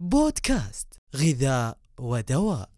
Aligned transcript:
بودكاست 0.00 0.98
غذاء 1.16 1.78
ودواء. 2.00 2.68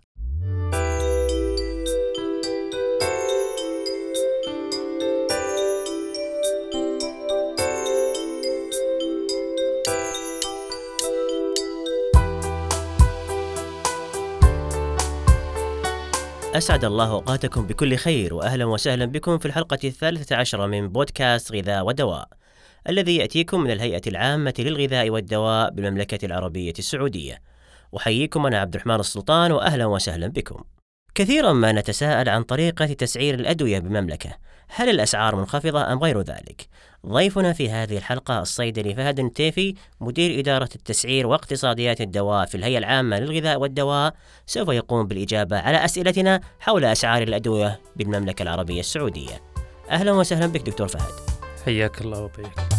أسعد 16.55 16.85
الله 16.85 17.11
أوقاتكم 17.11 17.67
بكل 17.67 17.97
خير 17.97 18.35
وأهلا 18.35 18.65
وسهلا 18.65 19.05
بكم 19.05 19.39
في 19.39 19.47
الحلقة 19.47 19.79
الثالثة 19.85 20.37
عشرة 20.37 20.67
من 20.67 20.89
بودكاست 20.89 21.53
غذاء 21.53 21.87
ودواء. 21.87 22.40
الذي 22.89 23.17
يأتيكم 23.17 23.61
من 23.61 23.71
الهيئة 23.71 24.03
العامة 24.07 24.55
للغذاء 24.59 25.11
والدواء 25.11 25.71
بالمملكة 25.71 26.27
العربية 26.27 26.73
السعودية. 26.79 27.43
أحييكم 27.97 28.47
أنا 28.47 28.59
عبد 28.59 28.75
الرحمن 28.75 29.01
السلطان 29.01 29.53
وأهلا 29.53 29.87
وسهلا 29.87 30.27
بكم. 30.27 30.65
كثيرا 31.15 31.53
ما 31.53 31.73
نتساءل 31.73 32.29
عن 32.29 32.43
طريقة 32.43 32.87
تسعير 32.87 33.35
الأدوية 33.35 33.79
بالمملكة. 33.79 34.31
هل 34.69 34.89
الأسعار 34.89 35.37
منخفضة 35.37 35.93
أم 35.93 35.99
غير 35.99 36.21
ذلك؟ 36.21 36.69
ضيفنا 37.07 37.53
في 37.53 37.71
هذه 37.71 37.97
الحلقة 37.99 38.41
الصيدلي 38.41 38.95
فهد 38.95 39.21
التيفي 39.21 39.75
مدير 40.01 40.41
إدارة 40.41 40.69
التسعير 40.75 41.27
واقتصاديات 41.27 42.01
الدواء 42.01 42.47
في 42.47 42.55
الهيئة 42.55 42.79
العامة 42.79 43.19
للغذاء 43.19 43.61
والدواء. 43.61 44.15
سوف 44.47 44.69
يقوم 44.69 45.07
بالإجابة 45.07 45.59
على 45.59 45.85
أسئلتنا 45.85 46.41
حول 46.61 46.85
أسعار 46.85 47.23
الأدوية 47.23 47.81
بالمملكة 47.97 48.43
العربية 48.43 48.81
السعودية. 48.81 49.43
أهلا 49.91 50.13
وسهلا 50.13 50.47
بك 50.47 50.63
دكتور 50.63 50.89
فهد. 50.89 51.31
حياك 51.65 52.01
الله 52.01 52.23
وبيك 52.23 52.70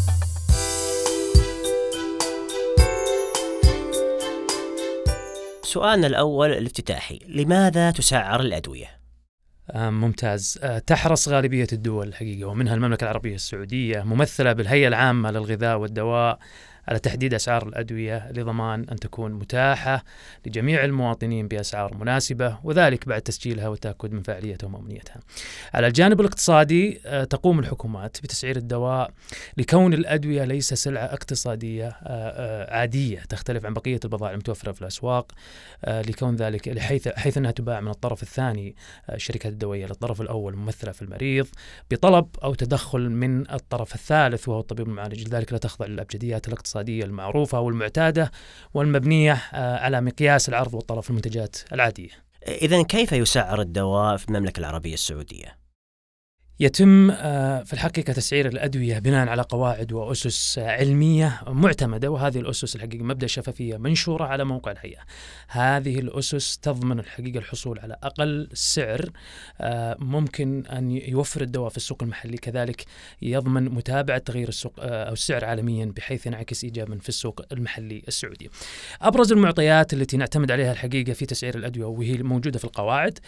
سؤالنا 5.71 6.07
الأول 6.07 6.51
الافتتاحي 6.51 7.19
لماذا 7.27 7.91
تسعر 7.91 8.39
الأدوية؟ 8.39 8.87
آه، 9.71 9.89
ممتاز 9.89 10.59
آه، 10.63 10.79
تحرص 10.79 11.29
غالبية 11.29 11.67
الدول 11.73 12.07
الحقيقة 12.07 12.47
ومنها 12.47 12.73
المملكة 12.75 13.03
العربية 13.03 13.35
السعودية 13.35 14.01
ممثلة 14.01 14.53
بالهيئة 14.53 14.87
العامة 14.87 15.31
للغذاء 15.31 15.77
والدواء 15.77 16.39
على 16.87 16.99
تحديد 16.99 17.33
أسعار 17.33 17.67
الأدوية 17.67 18.31
لضمان 18.31 18.85
أن 18.91 18.95
تكون 18.95 19.31
متاحة 19.31 20.03
لجميع 20.45 20.85
المواطنين 20.85 21.47
بأسعار 21.47 21.97
مناسبة 21.97 22.57
وذلك 22.63 23.07
بعد 23.07 23.21
تسجيلها 23.21 23.67
والتأكد 23.67 24.11
من 24.11 24.21
فاعليتها 24.21 24.67
ومأمونيتها. 24.67 25.19
على 25.73 25.87
الجانب 25.87 26.21
الاقتصادي 26.21 27.01
آه، 27.05 27.23
تقوم 27.23 27.59
الحكومات 27.59 28.17
بتسعير 28.23 28.55
الدواء 28.57 29.11
لكون 29.57 29.93
الأدوية 29.93 30.43
ليس 30.43 30.73
سلعة 30.73 31.05
اقتصادية 31.05 31.87
آه، 31.87 31.95
آه، 32.03 32.75
عادية 32.77 33.19
تختلف 33.19 33.65
عن 33.65 33.73
بقية 33.73 33.99
البضائع 34.05 34.31
المتوفرة 34.31 34.71
في 34.71 34.81
الأسواق 34.81 35.31
لكون 35.87 36.35
ذلك 36.35 36.79
حيث 36.79 37.07
حيث 37.07 37.37
أنها 37.37 37.51
تباع 37.51 37.81
من 37.81 37.87
الطرف 37.87 38.23
الثاني 38.23 38.75
الشركات 39.09 39.51
الدوية 39.51 39.85
للطرف 39.85 40.21
الأول 40.21 40.55
ممثلة 40.55 40.91
في 40.91 41.01
المريض 41.01 41.47
بطلب 41.91 42.27
أو 42.43 42.53
تدخل 42.53 43.09
من 43.09 43.51
الطرف 43.51 43.95
الثالث 43.95 44.49
وهو 44.49 44.59
الطبيب 44.59 44.87
المعالج 44.87 45.27
لذلك 45.27 45.51
لا 45.53 45.57
تخضع 45.57 45.85
للأبجديات 45.85 46.47
الاقتصادية 46.47 46.70
الاقتصادية 46.71 47.03
المعروفة 47.03 47.59
والمعتادة 47.59 48.31
والمبنية 48.73 49.33
آه، 49.53 49.77
على 49.77 50.01
مقياس 50.01 50.49
العرض 50.49 50.73
والطلب 50.73 50.99
في 50.99 51.09
المنتجات 51.09 51.57
العادية 51.73 52.09
إذا 52.47 52.83
كيف 52.83 53.11
يسعر 53.11 53.61
الدواء 53.61 54.17
في 54.17 54.29
المملكة 54.29 54.59
العربية 54.59 54.93
السعودية؟ 54.93 55.60
يتم 56.61 57.11
آه، 57.11 57.63
في 57.63 57.73
الحقيقة 57.73 58.13
تسعير 58.13 58.47
الأدوية 58.47 58.99
بناء 58.99 59.27
على 59.27 59.41
قواعد 59.41 59.93
وأسس 59.93 60.59
علمية 60.59 61.41
معتمدة 61.47 62.11
وهذه 62.11 62.39
الأسس 62.39 62.75
الحقيقة 62.75 63.03
مبدأ 63.03 63.25
الشفافية 63.25 63.77
منشورة 63.77 64.23
على 64.23 64.45
موقع 64.45 64.71
الهيئة 64.71 65.01
هذه 65.47 65.99
الأسس 65.99 66.57
تضمن 66.57 66.99
الحقيقة 66.99 67.37
الحصول 67.37 67.79
على 67.79 67.97
أقل 68.03 68.49
سعر 68.53 69.09
آه، 69.61 69.97
ممكن 69.99 70.65
أن 70.65 70.91
يوفر 70.91 71.41
الدواء 71.41 71.69
في 71.69 71.77
السوق 71.77 72.03
المحلي. 72.03 72.37
كذلك 72.37 72.85
يضمن 73.21 73.65
متابعة 73.65 74.17
تغيير 74.17 74.49
السوق 74.49 74.73
آه، 74.79 75.03
أو 75.03 75.13
السعر 75.13 75.45
عالميا 75.45 75.85
بحيث 75.85 76.27
ينعكس 76.27 76.63
إيجابا 76.63 76.97
في 76.97 77.09
السوق 77.09 77.41
المحلي 77.51 78.03
السعودي. 78.07 78.49
أبرز 79.01 79.31
المعطيات 79.31 79.93
التي 79.93 80.17
نعتمد 80.17 80.51
عليها 80.51 80.71
الحقيقة 80.71 81.13
في 81.13 81.25
تسعير 81.25 81.55
الأدوية 81.55 81.85
وهي 81.85 82.13
موجودة 82.13 82.59
في 82.59 82.65
القواعد 82.65 83.19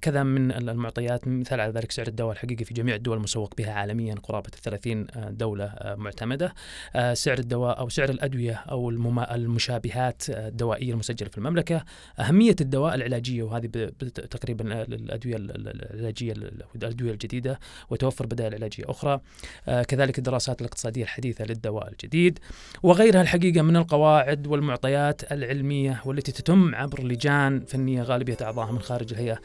كذا 0.00 0.22
من 0.22 0.52
المعطيات 0.52 1.28
مثال 1.28 1.60
على 1.60 1.72
ذلك 1.72 1.92
سعر 1.92 2.06
الدواء 2.06 2.31
الحقيقي 2.32 2.64
في 2.64 2.74
جميع 2.74 2.94
الدول 2.94 3.16
المسوق 3.16 3.54
بها 3.58 3.72
عالميا 3.72 4.14
قرابة 4.14 4.50
30 4.62 5.06
آه، 5.10 5.30
دولة 5.30 5.64
آه، 5.64 5.94
معتمدة. 5.94 6.54
آه، 6.96 7.14
سعر 7.14 7.38
الدواء 7.38 7.78
أو 7.78 7.88
سعر 7.88 8.10
الأدوية 8.10 8.52
أو 8.54 8.90
المشابهات 8.90 10.22
الدوائية 10.28 10.92
المسجلة 10.92 11.28
في 11.28 11.38
المملكة. 11.38 11.84
أهمية 12.20 12.56
الدواء 12.60 12.94
العلاجية 12.94 13.42
وهذه 13.42 13.66
تقريبا 14.30 14.82
الأدوية 14.82 15.36
العلاجية 15.36 16.32
الأدوية 16.76 17.12
الجديدة 17.12 17.60
وتوفر 17.90 18.26
بدائل 18.26 18.54
علاجية 18.54 18.84
أخرى. 18.88 19.20
كذلك 19.88 20.18
الدراسات 20.18 20.60
الاقتصادية 20.60 21.02
الحديثة 21.02 21.44
للدواء 21.44 21.88
الجديد 21.88 22.38
وغيرها 22.82 23.22
الحقيقة 23.22 23.62
من 23.62 23.76
القواعد 23.76 24.46
والمعطيات 24.46 25.32
العلمية 25.32 26.02
والتي 26.04 26.32
تتم 26.32 26.74
عبر 26.74 27.02
لجان 27.02 27.60
فنية 27.60 28.02
غالبية 28.02 28.36
أعضائها 28.42 28.72
من 28.72 28.80
خارج 28.80 29.12
الهيئة 29.12 29.38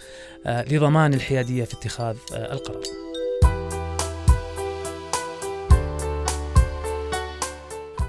لضمان 0.45 1.13
الحيادية 1.13 1.63
في 1.63 1.73
اتخاذ 1.73 2.17
القرار. 2.33 2.66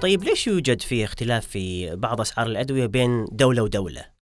طيب 0.01 0.23
ليش 0.23 0.47
يوجد 0.47 0.81
في 0.81 1.03
اختلاف 1.03 1.47
في 1.47 1.95
بعض 1.95 2.21
أسعار 2.21 2.47
الأدوية 2.47 2.85
بين 2.85 3.25
دولة 3.31 3.63
ودولة؟ 3.63 4.18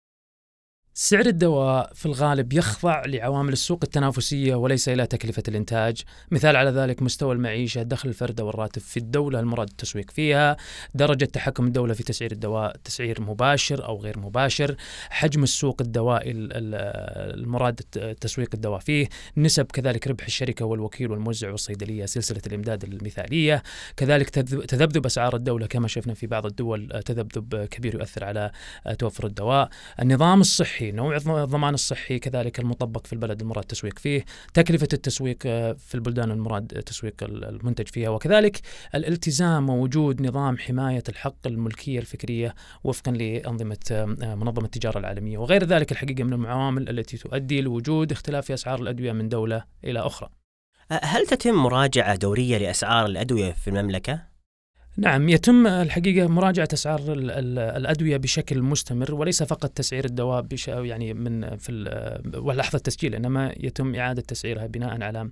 سعر 0.96 1.26
الدواء 1.26 1.92
في 1.94 2.06
الغالب 2.06 2.54
يخضع 2.54 3.06
لعوامل 3.06 3.54
السوق 3.54 3.80
التنافسية 3.84 4.56
وليس 4.56 4.90
إلى 4.90 5.08
تكلفة 5.08 5.44
الإنتاج. 5.48 6.02
مثال 6.32 6.56
على 6.56 6.70
ذلك 6.70 7.02
مستوى 7.02 7.34
المعيشة 7.36 7.82
دخل 7.84 8.10
الفرد 8.10 8.42
والراتب 8.42 8.82
في 8.82 8.98
الدولة 8.98 9.40
المراد 9.40 9.70
التسويق 9.70 10.12
فيها 10.12 10.58
درجة 10.96 11.26
تحكم 11.26 11.68
الدولة 11.68 11.94
في 11.94 12.04
تسعير 12.04 12.32
الدواء 12.32 12.76
تسعير 12.84 13.22
مباشر 13.22 13.86
أو 13.86 14.02
غير 14.02 14.20
مباشر 14.20 14.76
حجم 15.10 15.44
السوق 15.44 15.82
الدوائي 15.82 16.32
المراد 16.32 17.76
تسويق 18.22 18.50
الدواء 18.54 18.80
فيه 18.80 19.10
نسب 19.38 19.66
كذلك 19.66 20.08
ربح 20.08 20.26
الشركة 20.26 20.66
والوكيل 20.66 21.12
والموزع 21.12 21.52
والصيدلية 21.52 22.06
سلسلة 22.06 22.42
الإمداد 22.48 22.84
المثالية. 22.84 23.64
كذلك 23.98 24.30
تذبذب 24.30 25.06
أسعار 25.06 25.36
الدولة 25.36 25.68
كما 25.68 25.88
شفنا 25.88 26.14
في 26.14 26.28
بعض 26.28 26.46
الدول 26.46 27.02
تذبذب 27.06 27.66
كبير 27.66 27.96
يؤثر 27.96 28.24
على 28.24 28.52
توفر 29.00 29.26
الدواء. 29.26 29.70
النظام 30.02 30.42
الصحي 30.42 30.83
الصحي 30.90 31.28
نوع 31.30 31.44
الضمان 31.44 31.74
الصحي 31.74 32.20
كذلك 32.20 32.60
المطبق 32.60 33.08
في 33.08 33.14
البلد 33.14 33.42
المراد 33.42 33.64
التسويق 33.64 34.00
فيه 34.00 34.26
تكلفة 34.54 34.88
التسويق 34.94 35.38
آه، 35.46 35.74
في 35.74 35.96
البلدان 35.96 36.32
المراد 36.32 36.68
تسويق 36.68 37.14
المنتج 37.24 37.88
فيها. 37.88 38.10
وكذلك 38.10 38.62
الالتزام 38.96 39.70
ووجود 39.70 40.22
نظام 40.22 40.58
حماية 40.58 41.04
الحق 41.10 41.48
الملكية 41.48 42.00
الفكرية 42.00 42.56
وفقا 42.84 43.12
لأنظمة 43.12 43.78
آه، 43.92 44.36
منظمة 44.36 44.66
التجارة 44.66 45.00
العالمية. 45.00 45.38
وغير 45.38 45.64
ذلك 45.64 45.92
الحقيقة 45.92 46.24
من 46.24 46.34
العوامل 46.34 46.90
التي 46.90 47.18
تؤدي 47.18 47.62
لوجود 47.62 48.12
اختلاف 48.12 48.46
في 48.46 48.54
أسعار 48.54 48.82
الأدوية 48.82 49.12
من 49.12 49.30
دولة 49.30 49.64
إلى 49.84 50.00
أخرى. 50.00 50.30
هل 50.92 51.28
تتم 51.28 51.54
مراجعة 51.54 52.16
دورية 52.16 52.58
لأسعار 52.58 53.06
الأدوية 53.06 53.52
في 53.52 53.68
المملكة؟ 53.68 54.33
نعم 54.98 55.30
يتم 55.30 55.68
الحقيقة 55.68 56.28
مراجعة 56.28 56.68
أسعار 56.74 57.02
الأدوية 57.10 58.18
بشكل 58.18 58.62
مستمر 58.62 59.16
وليس 59.16 59.44
فقط 59.44 59.70
تسعير 59.70 60.06
الدواء 60.06 60.46
يعني 60.68 61.14
من 61.14 61.58
في 61.58 61.72
لحظة 62.36 62.76
التسجيل 62.78 63.16
إنما 63.16 63.54
يتم 63.58 63.96
إعادة 63.96 64.22
تسعيرها 64.22 64.68
بناء 64.68 65.04
على 65.04 65.30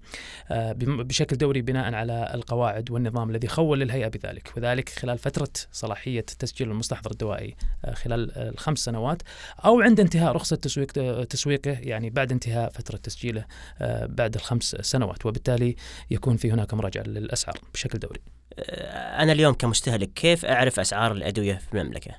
آه، 0.52 0.76
بشكل 0.78 1.38
دوري 1.38 1.62
بناء 1.62 1.94
على 1.94 2.32
القواعد 2.34 2.92
والنظام 2.92 3.30
الذي 3.30 3.48
خول 3.48 3.80
للهيئة 3.80 4.08
بذلك 4.08 4.54
وذلك 4.58 4.90
خلال 4.90 5.18
فترة 5.18 5.50
صلاحية 5.72 6.22
تسجيل 6.22 6.72
المستحضر 6.72 7.12
الدوائي 7.12 7.56
آه، 7.86 7.94
خلال 7.94 8.38
الخمس 8.38 8.80
سنوات 8.80 9.22
أو 9.66 9.82
عند 9.82 10.00
انتهاء 10.00 10.36
رخصة 10.36 10.56
تسويق 10.56 10.92
تسويقه 11.24 11.72
يعني 11.72 12.10
بعد 12.10 12.32
انتهاء 12.32 12.70
فترة 12.70 12.98
تسجيله 12.98 13.46
آه، 13.82 14.06
بعد 14.06 14.36
الخمس 14.36 14.76
سنوات 14.82 15.26
وبالتالي 15.26 15.76
يكون 16.12 16.38
في 16.38 16.52
هناك 16.52 16.74
مراجعة 16.74 17.04
للأسعار 17.04 17.58
بشكل 17.74 18.00
دوري. 18.00 18.41
أنا 19.20 19.32
اليوم 19.32 19.54
كمستهلك 19.54 20.14
كيف 20.14 20.46
أعرف 20.46 20.80
أسعار 20.80 21.12
الأدوية 21.12 21.54
في 21.54 21.82
المملكة؟ 21.82 22.12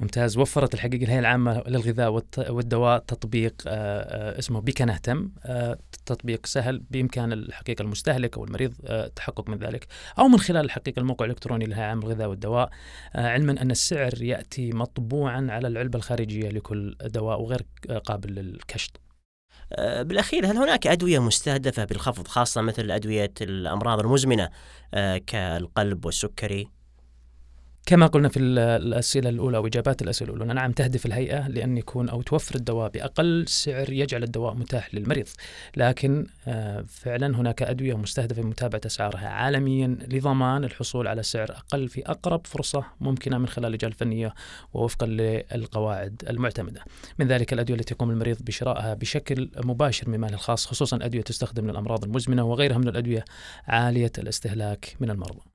ممتاز 0.00 0.38
وفرت 0.38 0.74
الحقيقة 0.74 1.04
الهيئه 1.04 1.18
العامة 1.18 1.62
للغذاء 1.66 2.22
والدواء 2.38 2.98
تطبيق 2.98 3.54
آه، 3.66 3.72
آه، 3.72 4.38
اسمه 4.38 4.60
بك 4.60 4.82
نهتم 4.82 5.30
آه، 5.44 5.78
تطبيق 6.06 6.46
سهل 6.46 6.78
بإمكان 6.90 7.32
الحقيقة 7.32 7.82
المستهلك 7.82 8.36
أو 8.36 8.44
المريض 8.44 8.74
التحقق 8.84 9.50
من 9.50 9.58
ذلك 9.58 9.86
أو 10.18 10.28
من 10.28 10.38
خلال 10.38 10.64
الحقيقة 10.64 11.00
الموقع 11.00 11.24
الإلكتروني 11.24 11.64
للهيئه 11.64 11.84
العامه 11.84 12.02
للغذاء 12.02 12.28
والدواء 12.28 12.70
علما 13.14 13.62
أن 13.62 13.70
السعر 13.70 14.22
يأتي 14.22 14.70
مطبوعا 14.70 15.46
على 15.50 15.68
العلبة 15.68 15.96
الخارجية 15.98 16.48
لكل 16.48 16.96
دواء 17.04 17.40
وغير 17.40 17.62
قابل 18.04 18.34
للكشط. 18.34 19.00
آه، 19.72 20.02
بالأخير 20.02 20.46
هل 20.46 20.56
هناك 20.56 20.86
أدوية 20.86 21.18
مستهدفة 21.18 21.84
بالخفض 21.84 22.28
خاصة 22.28 22.60
مثل 22.60 22.90
أدوية 22.90 23.32
الأمراض 23.40 24.00
المزمنة 24.00 24.50
آه، 24.94 25.18
كالقلب 25.18 26.04
والسكري؟ 26.06 26.79
كما 27.90 28.06
قلنا 28.06 28.28
في 28.28 28.38
ال- 28.38 28.58
الأسئلة 28.58 29.28
الأولى 29.28 29.58
وإجابات 29.58 30.02
الأسئلة 30.02 30.34
الأولى 30.34 30.54
نعم 30.54 30.72
تهدف 30.72 31.06
الهيئة 31.06 31.48
لأن 31.48 31.76
يكون 31.78 32.08
أو 32.08 32.22
توفر 32.22 32.54
الدواء 32.54 32.90
بأقل 32.90 33.44
سعر 33.48 33.92
يجعل 33.92 34.22
الدواء 34.22 34.54
متاح 34.54 34.94
للمريض. 34.94 35.26
لكن 35.76 36.26
آه، 36.48 36.84
فعلا 36.88 37.36
هناك 37.36 37.62
أدوية 37.62 37.94
مستهدفة 37.94 38.42
بمتابعة 38.42 38.80
أسعارها 38.86 39.28
عالميا 39.28 39.86
لضمان 40.08 40.64
الحصول 40.64 41.08
على 41.08 41.22
سعر 41.22 41.50
أقل 41.50 41.88
في 41.88 42.06
أقرب 42.06 42.46
فرصة 42.46 42.84
ممكنة 43.00 43.38
من 43.38 43.46
خلال 43.48 43.66
اللجان 43.66 43.90
الفنية 43.90 44.34
ووفقا 44.74 45.06
للقواعد 45.06 46.22
المعتمدة. 46.30 46.80
من 47.18 47.26
ذلك 47.26 47.52
الأدوية 47.52 47.78
التي 47.78 47.94
يقوم 47.94 48.10
المريض 48.10 48.42
بشرائها 48.42 48.94
بشكل 48.94 49.50
مباشر 49.64 50.08
من 50.08 50.18
ماله 50.18 50.34
الخاص 50.34 50.66
خصوصا 50.66 50.96
أدوية 51.02 51.22
تستخدم 51.22 51.70
للأمراض 51.70 52.04
المزمنة 52.04 52.44
وغيرها 52.44 52.78
من 52.78 52.88
الأدوية 52.88 53.24
عالية 53.66 54.12
الاستهلاك 54.18 54.96
من 55.00 55.10
المرضى. 55.10 55.49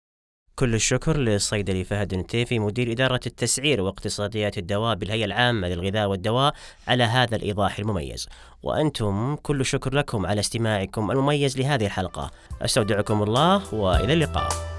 كل 0.56 0.76
الشكر 0.76 1.18
للصيدلي 1.18 1.84
فهد 1.84 2.14
النتيفي 2.14 2.60
مدير 2.60 2.92
إدارة 2.92 3.20
التسعير 3.26 3.82
واقتصاديات 3.82 4.58
الدواء 4.58 4.96
بالهيئة 4.96 5.26
العامة 5.26 5.68
للغذاء 5.68 6.08
والدواء 6.08 6.54
على 6.88 7.04
هذا 7.04 7.36
الإيضاح 7.36 7.80
المميز. 7.80 8.28
وأنتم 8.64 9.36
كل 9.36 9.66
شكر 9.66 9.96
لكم 9.96 10.26
على 10.26 10.40
استماعكم 10.40 11.12
المميز 11.12 11.58
لهذه 11.60 11.86
الحلقة. 11.86 12.32
أستودعكم 12.62 13.24
الله 13.24 13.74
وإلى 13.74 14.14
اللقاء. 14.14 14.75